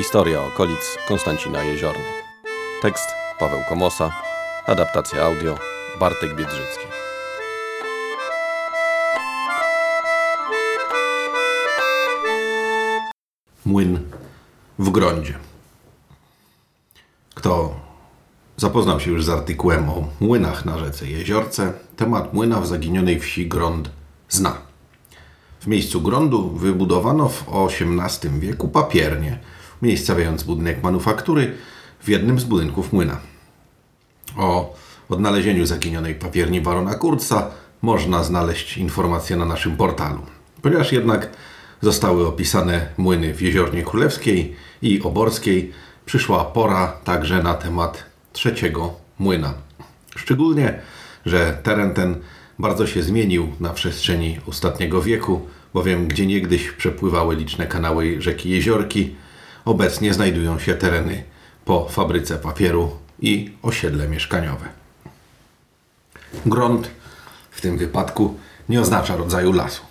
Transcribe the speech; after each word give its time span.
Historia 0.00 0.42
okolic 0.42 0.98
Konstancina 1.08 1.62
Jeziorny. 1.62 2.04
Tekst 2.82 3.08
Paweł 3.38 3.60
Komosa. 3.68 4.10
Adaptacja 4.66 5.24
audio 5.24 5.58
Bartek 6.00 6.36
Biedrzycki. 6.36 6.84
Młyn 13.64 13.98
w 14.78 14.90
Grondzie. 14.90 15.38
Kto 17.34 17.74
zapoznał 18.56 19.00
się 19.00 19.10
już 19.10 19.24
z 19.24 19.28
artykułem 19.28 19.90
o 19.90 20.08
młynach 20.20 20.64
na 20.64 20.78
rzece 20.78 21.06
Jeziorce, 21.06 21.72
temat 21.96 22.34
młyna 22.34 22.60
w 22.60 22.66
zaginionej 22.66 23.20
wsi 23.20 23.48
Grond 23.48 23.90
zna. 24.28 24.56
W 25.60 25.66
miejscu 25.66 26.00
Grondu 26.00 26.50
wybudowano 26.50 27.28
w 27.28 27.44
XVIII 27.48 28.40
wieku 28.40 28.68
papiernię, 28.68 29.38
umiejscawiając 29.82 30.42
budynek 30.42 30.82
manufaktury 30.82 31.52
w 32.00 32.08
jednym 32.08 32.40
z 32.40 32.44
budynków 32.44 32.92
młyna. 32.92 33.20
O 34.36 34.74
odnalezieniu 35.08 35.66
zaginionej 35.66 36.14
papierni 36.14 36.60
barona 36.60 36.94
Kurca 36.94 37.50
można 37.82 38.24
znaleźć 38.24 38.78
informacje 38.78 39.36
na 39.36 39.44
naszym 39.44 39.76
portalu. 39.76 40.20
Ponieważ 40.62 40.92
jednak 40.92 41.30
zostały 41.80 42.26
opisane 42.26 42.86
młyny 42.96 43.34
w 43.34 43.42
Jeziornie 43.42 43.82
Królewskiej 43.82 44.56
i 44.82 45.02
Oborskiej, 45.02 45.72
przyszła 46.06 46.44
pora 46.44 46.86
także 47.04 47.42
na 47.42 47.54
temat 47.54 48.04
trzeciego 48.32 48.94
młyna. 49.18 49.54
Szczególnie, 50.16 50.80
że 51.26 51.58
teren 51.62 51.94
ten 51.94 52.16
bardzo 52.58 52.86
się 52.86 53.02
zmienił 53.02 53.48
na 53.60 53.70
przestrzeni 53.70 54.40
ostatniego 54.46 55.02
wieku, 55.02 55.40
bowiem 55.74 56.08
gdzie 56.08 56.26
niegdyś 56.26 56.70
przepływały 56.70 57.36
liczne 57.36 57.66
kanały 57.66 58.16
rzeki 58.22 58.50
Jeziorki, 58.50 59.14
obecnie 59.64 60.14
znajdują 60.14 60.58
się 60.58 60.74
tereny 60.74 61.24
po 61.64 61.88
fabryce 61.88 62.36
papieru 62.36 62.90
i 63.20 63.52
osiedle 63.62 64.08
mieszkaniowe. 64.08 64.68
Grunt 66.46 66.90
w 67.50 67.60
tym 67.60 67.78
wypadku 67.78 68.34
nie 68.68 68.80
oznacza 68.80 69.16
rodzaju 69.16 69.52
lasu. 69.52 69.82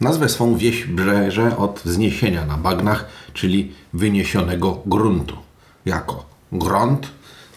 Nazwę 0.00 0.28
swą 0.28 0.56
wieś 0.56 0.84
brzeże 0.84 1.56
od 1.56 1.80
wzniesienia 1.84 2.46
na 2.46 2.56
bagnach, 2.56 3.06
czyli 3.32 3.72
wyniesionego 3.92 4.82
gruntu. 4.86 5.36
Jako 5.86 6.24
grunt 6.52 7.08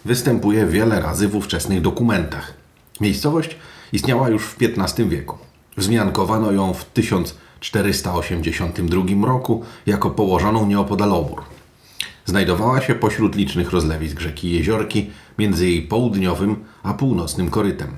występuje 0.05 0.65
wiele 0.65 1.01
razy 1.01 1.27
w 1.27 1.35
ówczesnych 1.35 1.81
dokumentach. 1.81 2.53
Miejscowość 3.01 3.55
istniała 3.93 4.29
już 4.29 4.45
w 4.45 4.57
XV 4.61 5.09
wieku. 5.09 5.37
Wzmiankowano 5.77 6.51
ją 6.51 6.73
w 6.73 6.85
1482 6.85 9.27
roku 9.27 9.63
jako 9.85 10.09
położoną 10.09 10.65
nieopodal 10.65 11.13
Obór. 11.13 11.43
Znajdowała 12.31 12.81
się 12.81 12.95
pośród 12.95 13.35
licznych 13.35 13.71
rozlewisk 13.71 14.19
rzeki 14.19 14.51
Jeziorki 14.51 15.09
między 15.39 15.69
jej 15.69 15.81
południowym 15.81 16.55
a 16.83 16.93
północnym 16.93 17.49
korytem. 17.49 17.89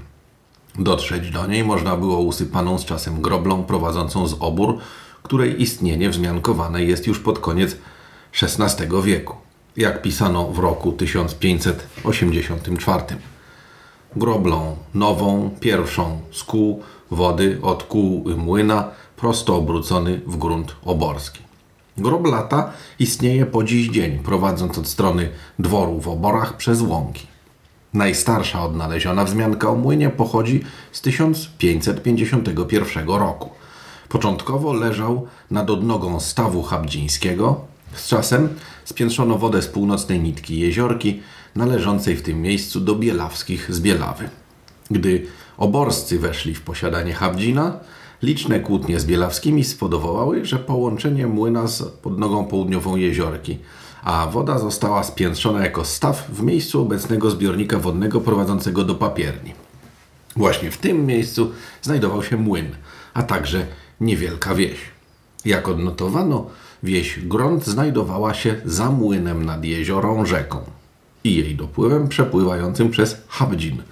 Dotrzeć 0.79 1.29
do 1.29 1.47
niej 1.47 1.63
można 1.63 1.97
było 1.97 2.19
usypaną 2.19 2.77
z 2.77 2.85
czasem 2.85 3.21
groblą 3.21 3.63
prowadzącą 3.63 4.27
z 4.27 4.35
obór, 4.39 4.77
której 5.23 5.61
istnienie 5.61 6.09
wzmiankowane 6.09 6.83
jest 6.83 7.07
już 7.07 7.19
pod 7.19 7.39
koniec 7.39 7.77
XVI 8.41 8.87
wieku, 9.03 9.35
jak 9.77 10.01
pisano 10.01 10.47
w 10.47 10.59
roku 10.59 10.91
1584. 10.91 13.03
Groblą 14.15 14.77
nową, 14.93 15.49
pierwszą 15.59 16.21
z 16.31 16.43
kół 16.43 16.83
wody 17.11 17.59
od 17.61 17.83
kół 17.83 18.25
młyna, 18.37 18.89
prosto 19.15 19.55
obrócony 19.55 20.21
w 20.27 20.37
grunt 20.37 20.75
oborski. 20.85 21.52
Grob 21.97 22.27
lata 22.27 22.71
istnieje 22.99 23.45
po 23.45 23.63
dziś 23.63 23.89
dzień, 23.89 24.19
prowadząc 24.19 24.77
od 24.77 24.87
strony 24.87 25.29
dworu 25.59 25.99
w 25.99 26.07
oborach 26.07 26.57
przez 26.57 26.81
łąki. 26.81 27.27
Najstarsza 27.93 28.65
odnaleziona 28.65 29.25
wzmianka 29.25 29.69
o 29.69 29.75
młynie 29.75 30.09
pochodzi 30.09 30.63
z 30.91 31.01
1551 31.01 33.07
roku. 33.07 33.49
Początkowo 34.09 34.73
leżał 34.73 35.27
nad 35.51 35.69
odnogą 35.69 36.19
stawu 36.19 36.63
chabdzińskiego. 36.63 37.61
Z 37.95 38.07
czasem 38.07 38.49
spiętrzono 38.85 39.37
wodę 39.37 39.61
z 39.61 39.67
północnej 39.67 40.19
nitki 40.19 40.59
jeziorki, 40.59 41.21
należącej 41.55 42.15
w 42.15 42.21
tym 42.21 42.41
miejscu 42.41 42.79
do 42.79 42.95
bielawskich 42.95 43.73
z 43.73 43.79
Bielawy. 43.79 44.29
Gdy 44.91 45.27
oborscy 45.57 46.19
weszli 46.19 46.55
w 46.55 46.61
posiadanie 46.61 47.13
Chabdzina, 47.13 47.79
liczne 48.23 48.59
kłótnie 48.59 48.99
z 48.99 49.05
bielawskimi 49.05 49.63
spowodowały, 49.63 50.45
że 50.45 50.59
połączenie 50.59 51.27
młyna 51.27 51.67
z 51.67 51.83
podnogą 51.83 52.45
południową 52.45 52.95
jeziorki, 52.95 53.57
a 54.03 54.27
woda 54.27 54.59
została 54.59 55.03
spiętrzona 55.03 55.63
jako 55.63 55.85
staw 55.85 56.27
w 56.29 56.43
miejscu 56.43 56.81
obecnego 56.81 57.31
zbiornika 57.31 57.79
wodnego 57.79 58.21
prowadzącego 58.21 58.83
do 58.83 58.95
papierni. 58.95 59.53
Właśnie 60.35 60.71
w 60.71 60.77
tym 60.77 61.05
miejscu 61.05 61.51
znajdował 61.81 62.23
się 62.23 62.37
młyn, 62.37 62.67
a 63.13 63.23
także 63.23 63.65
niewielka 64.01 64.55
wieś. 64.55 64.77
Jak 65.45 65.67
odnotowano, 65.67 66.49
wieś 66.83 67.19
Grąd 67.19 67.65
znajdowała 67.65 68.33
się 68.33 68.55
za 68.65 68.91
młynem 68.91 69.45
nad 69.45 69.65
jeziorą 69.65 70.25
rzeką 70.25 70.57
i 71.23 71.35
jej 71.35 71.55
dopływem 71.55 72.07
przepływającym 72.07 72.89
przez 72.89 73.17
Habdzin, 73.27 73.83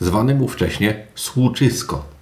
zwanym 0.00 0.42
ówcześnie 0.42 1.06
Słuczysko. 1.14 2.12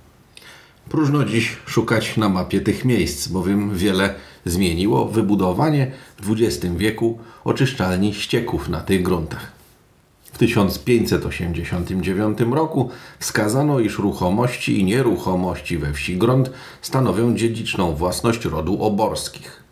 Próżno 0.90 1.24
dziś 1.24 1.56
szukać 1.66 2.16
na 2.16 2.28
mapie 2.28 2.60
tych 2.60 2.84
miejsc, 2.84 3.28
bowiem 3.28 3.74
wiele 3.74 4.14
zmieniło 4.44 5.08
wybudowanie 5.08 5.92
w 6.22 6.32
XX 6.32 6.74
wieku 6.76 7.18
oczyszczalni 7.44 8.14
ścieków 8.14 8.68
na 8.68 8.80
tych 8.80 9.02
gruntach. 9.02 9.52
W 10.24 10.38
1589 10.38 12.38
roku 12.52 12.90
wskazano, 13.18 13.80
iż 13.80 13.98
ruchomości 13.98 14.80
i 14.80 14.84
nieruchomości 14.84 15.78
we 15.78 15.92
wsi 15.92 16.16
Grunt 16.16 16.50
stanowią 16.82 17.36
dziedziczną 17.36 17.94
własność 17.94 18.44
rodu 18.44 18.82
oborskich. 18.82 19.62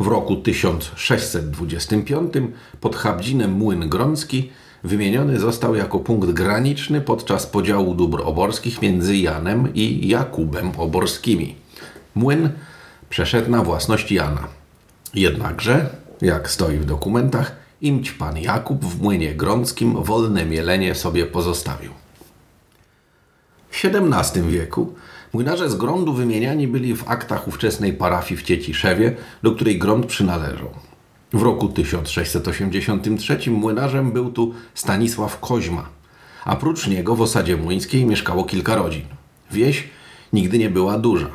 W 0.00 0.06
roku 0.06 0.36
1625 0.36 2.34
pod 2.80 2.96
Habdzinem 2.96 3.52
Młyn 3.52 3.88
Grącki 3.88 4.50
wymieniony 4.84 5.40
został 5.40 5.74
jako 5.74 5.98
punkt 5.98 6.30
graniczny 6.30 7.00
podczas 7.00 7.46
podziału 7.46 7.94
dóbr 7.94 8.22
oborskich 8.24 8.82
między 8.82 9.16
Janem 9.16 9.74
i 9.74 10.08
Jakubem 10.08 10.72
Oborskimi. 10.78 11.54
Młyn 12.14 12.50
przeszedł 13.10 13.50
na 13.50 13.62
własność 13.62 14.12
Jana. 14.12 14.48
Jednakże, 15.14 15.90
jak 16.22 16.50
stoi 16.50 16.76
w 16.76 16.84
dokumentach, 16.84 17.56
imć 17.80 18.12
pan 18.12 18.38
Jakub 18.38 18.84
w 18.84 19.02
młynie 19.02 19.34
grąckim 19.34 20.02
wolne 20.02 20.44
mielenie 20.44 20.94
sobie 20.94 21.26
pozostawił. 21.26 21.90
W 23.70 23.84
XVII 23.84 24.42
wieku 24.42 24.94
młynarze 25.32 25.70
z 25.70 25.74
Grądu 25.74 26.12
wymieniani 26.12 26.68
byli 26.68 26.96
w 26.96 27.08
aktach 27.08 27.48
ówczesnej 27.48 27.92
parafii 27.92 28.40
w 28.40 28.42
Cieciszewie, 28.42 29.16
do 29.42 29.52
której 29.52 29.78
Grąd 29.78 30.06
przynależał. 30.06 30.70
W 31.34 31.42
roku 31.42 31.68
1683 31.68 33.50
młynarzem 33.50 34.12
był 34.12 34.32
tu 34.32 34.54
Stanisław 34.74 35.40
Koźma, 35.40 35.88
a 36.44 36.56
prócz 36.56 36.86
niego 36.86 37.16
w 37.16 37.20
osadzie 37.20 37.56
młyńskiej 37.56 38.06
mieszkało 38.06 38.44
kilka 38.44 38.76
rodzin. 38.76 39.04
Wieś 39.50 39.88
nigdy 40.32 40.58
nie 40.58 40.70
była 40.70 40.98
duża. 40.98 41.30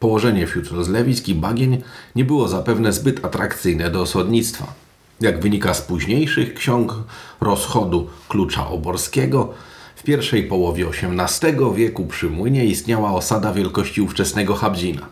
Położenie 0.00 0.46
wśród 0.46 0.70
rozlewisk 0.70 1.28
i 1.28 1.34
bagień 1.34 1.82
nie 2.16 2.24
było 2.24 2.48
zapewne 2.48 2.92
zbyt 2.92 3.24
atrakcyjne 3.24 3.90
do 3.90 4.00
osodnictwa. 4.00 4.74
Jak 5.20 5.40
wynika 5.40 5.74
z 5.74 5.82
późniejszych 5.82 6.54
ksiąg 6.54 6.94
rozchodu 7.40 8.08
klucza 8.28 8.68
oborskiego, 8.68 9.54
w 9.96 10.02
pierwszej 10.02 10.42
połowie 10.42 10.86
XVIII 10.86 11.74
wieku 11.74 12.06
przy 12.06 12.30
młynie 12.30 12.64
istniała 12.64 13.12
osada 13.12 13.52
wielkości 13.52 14.00
ówczesnego 14.00 14.54
Habzina. 14.54 15.06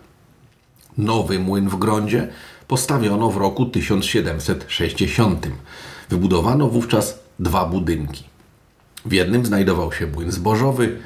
Nowy 0.98 1.38
młyn 1.38 1.68
w 1.68 1.76
Grądzie 1.76 2.28
postawiono 2.72 3.30
w 3.30 3.36
roku 3.36 3.66
1760. 3.66 5.48
Wybudowano 6.10 6.68
wówczas 6.68 7.18
dwa 7.38 7.66
budynki. 7.66 8.24
W 9.04 9.12
jednym 9.12 9.46
znajdował 9.46 9.92
się 9.92 10.06
młyn 10.06 10.32
zbożowy, 10.32 10.98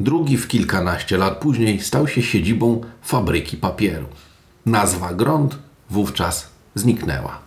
drugi 0.00 0.36
w 0.36 0.48
kilkanaście 0.48 1.18
lat 1.18 1.38
później 1.38 1.80
stał 1.80 2.08
się 2.08 2.22
siedzibą 2.22 2.80
fabryki 3.02 3.56
papieru. 3.56 4.06
Nazwa 4.66 5.14
Grąd 5.14 5.58
wówczas 5.90 6.50
zniknęła. 6.74 7.38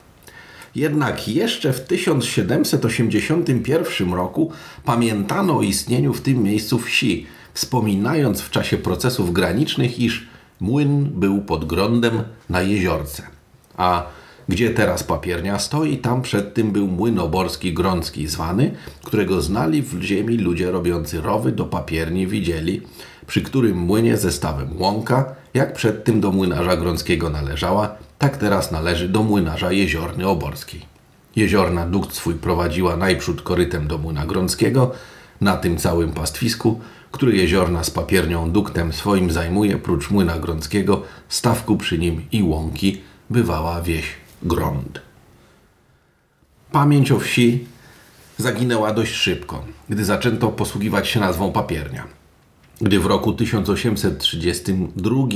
Jednak 0.75 1.27
jeszcze 1.27 1.74
w 1.74 1.81
1781 1.81 4.13
roku 4.13 4.51
pamiętano 4.85 5.57
o 5.57 5.62
istnieniu 5.62 6.13
w 6.13 6.21
tym 6.21 6.44
miejscu 6.44 6.79
wsi, 6.79 7.27
wspominając 7.53 8.41
w 8.41 8.50
czasie 8.50 8.77
procesów 8.77 9.33
granicznych, 9.33 10.00
iż 10.00 10.27
młyn 10.59 11.09
był 11.13 11.41
pod 11.41 11.65
grądem 11.65 12.24
na 12.50 12.62
jeziorce. 12.62 13.37
A 13.77 14.06
gdzie 14.50 14.69
teraz 14.69 15.03
papiernia 15.03 15.59
stoi, 15.59 15.97
tam 15.97 16.21
przed 16.21 16.53
tym 16.53 16.71
był 16.71 16.88
młyn 16.88 17.19
oborski 17.19 17.74
grącki 17.74 18.27
zwany, 18.27 18.71
którego 19.03 19.41
znali 19.41 19.81
w 19.81 20.01
ziemi 20.01 20.38
ludzie 20.38 20.71
robiący 20.71 21.21
rowy 21.21 21.51
do 21.51 21.65
papierni 21.65 22.27
widzieli, 22.27 22.81
przy 23.27 23.41
którym 23.41 23.77
młynie 23.77 24.18
zestawem 24.18 24.81
łąka, 24.81 25.35
jak 25.53 25.74
przed 25.74 26.03
tym 26.03 26.21
do 26.21 26.31
młynarza 26.31 26.77
grąckiego 26.77 27.29
należała, 27.29 27.95
tak 28.19 28.38
teraz 28.38 28.71
należy 28.71 29.09
do 29.09 29.24
młynarza 29.24 29.71
jeziorny 29.71 30.27
oborskiej. 30.27 30.97
Jeziorna 31.35 31.85
dukt 31.85 32.13
swój 32.13 32.35
prowadziła 32.35 32.97
najprzód 32.97 33.41
korytem 33.41 33.88
do 33.88 33.97
Młyna 33.97 34.25
Grąckiego, 34.25 34.91
na 35.41 35.57
tym 35.57 35.77
całym 35.77 36.12
pastwisku, 36.12 36.79
który 37.12 37.35
jeziorna 37.35 37.83
z 37.83 37.89
papiernią 37.89 38.51
duktem 38.51 38.94
swoim 38.94 39.31
zajmuje, 39.31 39.77
prócz 39.77 40.09
Młyna 40.09 40.39
Grąckiego, 40.39 41.03
stawku 41.29 41.77
przy 41.77 41.97
nim 41.97 42.21
i 42.31 42.44
łąki, 42.44 43.01
bywała 43.29 43.81
wieś 43.81 44.06
Grąd. 44.44 45.01
Pamięć 46.71 47.12
o 47.12 47.19
wsi 47.19 47.68
zaginęła 48.38 48.94
dość 48.94 49.13
szybko, 49.13 49.65
gdy 49.89 50.06
zaczęto 50.06 50.47
posługiwać 50.47 51.07
się 51.07 51.19
nazwą 51.19 51.51
papiernia. 51.51 52.03
Gdy 52.81 53.00
w 53.00 53.06
roku 53.06 53.33
1832 53.33 55.27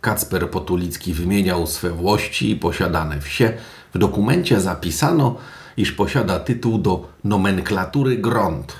Kacper 0.00 0.50
Potulicki 0.50 1.12
wymieniał 1.12 1.66
swe 1.66 1.90
włości 1.90 2.50
i 2.50 2.56
posiadane 2.56 3.20
wsie, 3.20 3.52
w 3.94 3.98
dokumencie 3.98 4.60
zapisano, 4.60 5.36
iż 5.76 5.92
posiada 5.92 6.40
tytuł 6.40 6.78
do 6.78 7.08
nomenklatury 7.24 8.16
gront. 8.16 8.76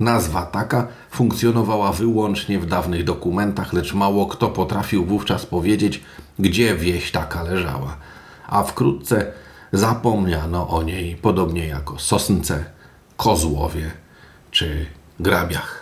Nazwa 0.00 0.46
taka 0.46 0.86
funkcjonowała 1.10 1.92
wyłącznie 1.92 2.58
w 2.58 2.66
dawnych 2.66 3.04
dokumentach, 3.04 3.72
lecz 3.72 3.94
mało 3.94 4.26
kto 4.26 4.48
potrafił 4.48 5.04
wówczas 5.04 5.46
powiedzieć, 5.46 6.02
gdzie 6.38 6.76
wieś 6.76 7.12
taka 7.12 7.42
leżała, 7.42 7.96
a 8.48 8.62
wkrótce 8.62 9.32
zapomniano 9.72 10.68
o 10.68 10.82
niej, 10.82 11.16
podobnie 11.16 11.66
jako 11.66 11.98
Sosnce, 11.98 12.64
Kozłowie 13.16 13.90
czy 14.50 14.86
Grabiach. 15.20 15.77